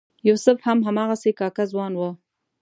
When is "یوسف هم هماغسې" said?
0.27-1.31